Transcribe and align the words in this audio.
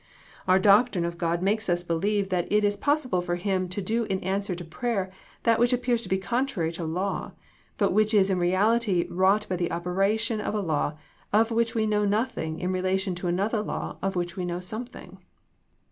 Our 0.47 0.57
doctrine 0.57 1.05
of 1.05 1.19
God 1.19 1.43
makes 1.43 1.69
us 1.69 1.83
believe 1.83 2.29
that 2.29 2.51
it 2.51 2.63
is 2.63 2.75
possible 2.75 3.21
for 3.21 3.35
Him 3.35 3.69
to 3.69 3.83
do 3.83 4.05
in 4.05 4.19
answer 4.21 4.55
to 4.55 4.65
prayer 4.65 5.11
that 5.43 5.59
which 5.59 5.73
appears 5.73 6.01
to 6.01 6.09
be 6.09 6.17
contrary 6.17 6.71
to 6.71 6.83
law, 6.85 7.33
but 7.77 7.93
which 7.93 8.11
is 8.11 8.31
in 8.31 8.39
reality 8.39 9.05
wrought 9.11 9.45
by 9.47 9.57
the 9.57 9.71
operation 9.71 10.41
of 10.41 10.55
a 10.55 10.59
law 10.59 10.97
of 11.31 11.51
which 11.51 11.75
we 11.75 11.85
know 11.85 12.03
nothing 12.03 12.57
in 12.59 12.71
relation 12.71 13.13
to 13.13 13.27
an 13.27 13.39
other 13.39 13.61
law 13.61 13.97
of 14.01 14.15
which 14.15 14.35
we 14.35 14.43
know 14.43 14.59
something. 14.59 15.19